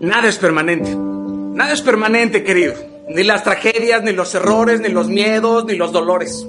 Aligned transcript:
Nada 0.00 0.28
es 0.28 0.36
permanente. 0.38 0.94
Nada 0.94 1.72
es 1.72 1.82
permanente, 1.82 2.44
querido. 2.44 2.74
Ni 3.08 3.24
las 3.24 3.44
tragedias, 3.44 4.02
ni 4.02 4.12
los 4.12 4.34
errores, 4.34 4.80
ni 4.80 4.88
los 4.88 5.08
miedos, 5.08 5.64
ni 5.64 5.74
los 5.74 5.92
dolores. 5.92 6.46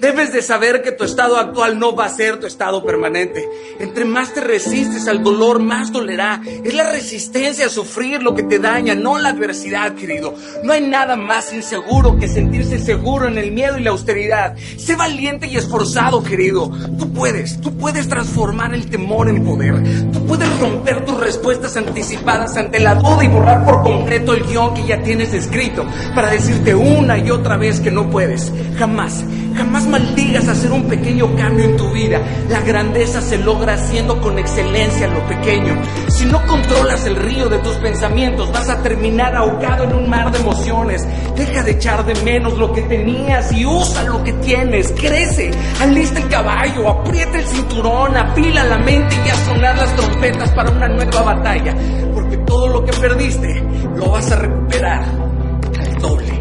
Debes 0.00 0.32
de 0.32 0.40
saber 0.40 0.80
que 0.80 0.92
tu 0.92 1.04
estado 1.04 1.36
actual 1.36 1.78
no 1.78 1.94
va 1.94 2.06
a 2.06 2.08
ser 2.08 2.40
tu 2.40 2.46
estado 2.46 2.82
permanente. 2.82 3.46
Entre 3.78 4.06
más 4.06 4.32
te 4.32 4.40
resistes 4.40 5.06
al 5.06 5.22
dolor, 5.22 5.58
más 5.60 5.92
dolerá. 5.92 6.40
Es 6.64 6.72
la 6.72 6.90
resistencia 6.90 7.66
a 7.66 7.68
sufrir 7.68 8.22
lo 8.22 8.34
que 8.34 8.42
te 8.42 8.58
daña, 8.58 8.94
no 8.94 9.18
la 9.18 9.28
adversidad, 9.28 9.94
querido. 9.94 10.34
No 10.64 10.72
hay 10.72 10.86
nada 10.86 11.16
más 11.16 11.52
inseguro 11.52 12.18
que 12.18 12.28
sentirse 12.28 12.78
seguro 12.78 13.28
en 13.28 13.36
el 13.36 13.52
miedo 13.52 13.76
y 13.76 13.82
la 13.82 13.90
austeridad. 13.90 14.56
Sé 14.78 14.96
valiente 14.96 15.46
y 15.48 15.58
esforzado, 15.58 16.22
querido. 16.22 16.70
Tú 16.98 17.12
puedes, 17.12 17.60
tú 17.60 17.76
puedes 17.76 18.08
transformar 18.08 18.72
el 18.72 18.88
temor 18.88 19.28
en 19.28 19.44
poder. 19.44 19.82
Tú 20.12 20.26
puedes 20.26 20.48
romper 20.60 21.04
tus 21.04 21.20
respuestas 21.20 21.76
anticipadas 21.76 22.56
ante 22.56 22.80
la 22.80 22.94
duda 22.94 23.22
y 23.22 23.28
borrar 23.28 23.66
por 23.66 23.82
completo 23.82 24.32
el 24.32 24.44
guion 24.44 24.72
que 24.72 24.86
ya 24.86 25.02
tienes 25.02 25.34
escrito 25.34 25.84
para 26.14 26.30
decirte 26.30 26.74
una 26.74 27.18
y 27.18 27.30
otra 27.30 27.58
vez 27.58 27.80
que 27.80 27.90
no 27.90 28.08
puedes. 28.08 28.50
Jamás, 28.78 29.24
jamás 29.54 29.86
maldigas 29.86 30.48
hacer 30.48 30.72
un 30.72 30.84
pequeño 30.84 31.34
cambio 31.36 31.64
en 31.64 31.76
tu 31.76 31.90
vida. 31.90 32.20
La 32.48 32.60
grandeza 32.60 33.20
se 33.20 33.38
logra 33.38 33.74
haciendo 33.74 34.20
con 34.20 34.38
excelencia 34.38 35.08
lo 35.08 35.26
pequeño. 35.26 35.74
Si 36.08 36.24
no 36.26 36.44
controlas 36.46 37.06
el 37.06 37.16
río 37.16 37.48
de 37.48 37.58
tus 37.58 37.76
pensamientos, 37.76 38.50
vas 38.52 38.68
a 38.68 38.82
terminar 38.82 39.34
ahogado 39.34 39.84
en 39.84 39.94
un 39.94 40.10
mar 40.10 40.30
de 40.30 40.38
emociones. 40.38 41.06
Deja 41.36 41.62
de 41.62 41.72
echar 41.72 42.04
de 42.04 42.14
menos 42.22 42.58
lo 42.58 42.72
que 42.72 42.82
tenías 42.82 43.52
y 43.52 43.66
usa 43.66 44.04
lo 44.04 44.22
que 44.22 44.32
tienes. 44.34 44.92
Crece, 44.92 45.50
alista 45.80 46.20
el 46.20 46.28
caballo, 46.28 46.88
aprieta 46.88 47.38
el 47.38 47.46
cinturón, 47.46 48.16
apila 48.16 48.64
la 48.64 48.78
mente 48.78 49.16
y 49.26 49.28
a 49.28 49.36
sonar 49.44 49.76
las 49.76 49.94
trompetas 49.96 50.50
para 50.52 50.70
una 50.70 50.88
nueva 50.88 51.22
batalla. 51.22 51.74
Porque 52.14 52.36
todo 52.38 52.68
lo 52.68 52.84
que 52.84 52.92
perdiste 52.92 53.62
lo 53.96 54.10
vas 54.10 54.30
a 54.32 54.36
recuperar 54.36 55.04
al 55.04 56.00
doble. 56.00 56.40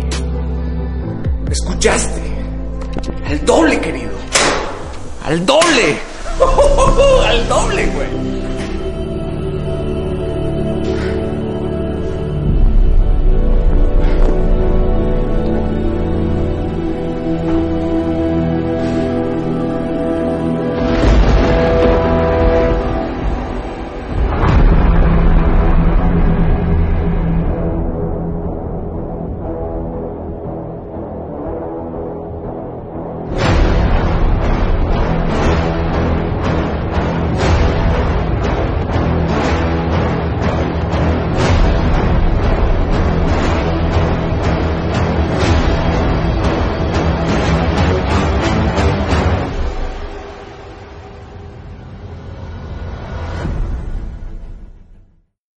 ¿Escuchaste? 1.50 2.29
Al 3.26 3.46
doble, 3.46 3.80
querido. 3.80 4.12
Al 5.24 5.46
doble. 5.46 5.98
Al 7.28 7.48
doble, 7.48 7.86
güey. 7.86 8.39